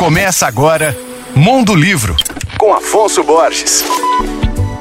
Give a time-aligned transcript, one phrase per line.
[0.00, 0.96] Começa agora
[1.36, 2.16] Mundo Livro,
[2.56, 3.84] com Afonso Borges.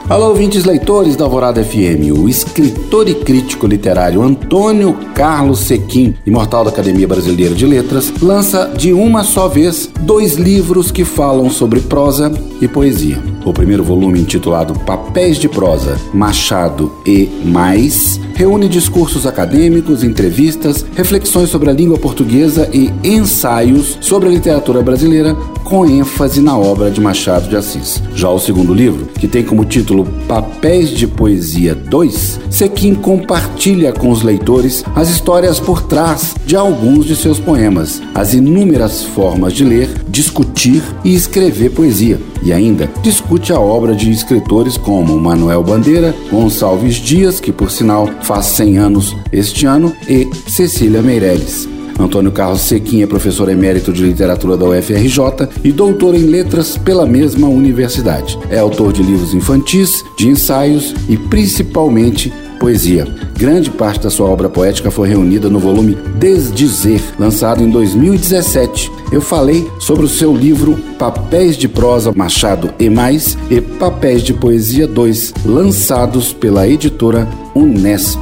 [0.09, 2.17] Alô, ouvintes leitores da Alvorada FM.
[2.17, 8.71] O escritor e crítico literário Antônio Carlos Sequim, imortal da Academia Brasileira de Letras, lança
[8.73, 12.31] de uma só vez dois livros que falam sobre prosa
[12.61, 13.21] e poesia.
[13.49, 21.49] O primeiro volume, intitulado Papéis de Prosa, Machado e Mais, reúne discursos acadêmicos, entrevistas, reflexões
[21.49, 25.33] sobre a língua portuguesa e ensaios sobre a literatura brasileira,
[25.63, 28.03] com ênfase na obra de Machado de Assis.
[28.13, 34.11] Já o segundo livro, que tem como título Papéis de Poesia 2, Sequim compartilha com
[34.11, 39.63] os leitores as histórias por trás de alguns de seus poemas, as inúmeras formas de
[39.63, 42.28] ler, discutir e escrever poesia.
[42.43, 48.09] E ainda discute a obra de escritores como Manuel Bandeira, Gonçalves Dias, que por sinal
[48.21, 51.67] faz 100 anos este ano, e Cecília Meirelles.
[51.99, 57.05] Antônio Carlos Sequim é professor emérito de literatura da UFRJ e doutor em letras pela
[57.05, 58.39] mesma universidade.
[58.49, 63.05] É autor de livros infantis, de ensaios e principalmente poesia.
[63.39, 68.91] Grande parte da sua obra poética foi reunida no volume Desdizer, lançado em 2017.
[69.13, 74.33] Eu falei sobre o seu livro Papéis de Prosa Machado e Mais e Papéis de
[74.33, 78.19] Poesia 2, lançados pela editora Unesp.